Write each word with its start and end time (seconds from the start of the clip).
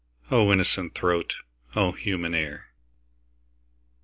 O 0.31 0.51
innocent 0.51 0.95
throat! 0.95 1.35
O 1.75 1.91
human 1.91 2.33
ear! 2.33 2.69